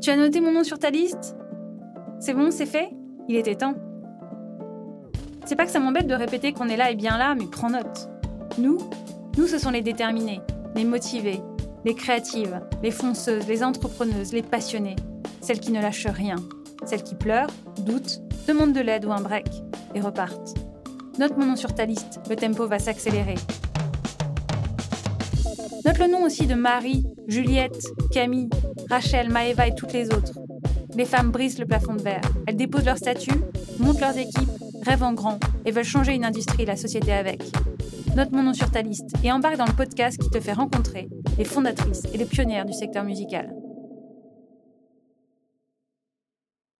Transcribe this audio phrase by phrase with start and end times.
[0.00, 1.36] Tu as noté mon nom sur ta liste?
[2.20, 2.90] C'est bon, c'est fait?
[3.28, 3.74] Il était temps.
[5.44, 7.70] C'est pas que ça m'embête de répéter qu'on est là et bien là, mais prends
[7.70, 8.08] note.
[8.58, 8.78] Nous,
[9.36, 10.40] nous, ce sont les déterminés,
[10.76, 11.40] les motivés,
[11.84, 14.96] les créatives, les fonceuses, les entrepreneuses, les passionnées,
[15.40, 16.36] celles qui ne lâchent rien,
[16.84, 17.50] celles qui pleurent,
[17.84, 19.48] doutent, demandent de l'aide ou un break
[19.96, 20.54] et repartent.
[21.18, 23.34] Note mon nom sur ta liste, le tempo va s'accélérer.
[25.84, 28.50] Note le nom aussi de Marie, Juliette, Camille,
[28.88, 30.38] Rachel, Maëva et toutes les autres.
[30.96, 32.20] Les femmes brisent le plafond de verre.
[32.46, 33.40] Elles déposent leur statut,
[33.78, 34.50] montent leurs équipes,
[34.82, 37.42] rêvent en grand et veulent changer une industrie et la société avec.
[38.16, 41.08] Note mon nom sur ta liste et embarque dans le podcast qui te fait rencontrer
[41.36, 43.48] les fondatrices et les pionnières du secteur musical.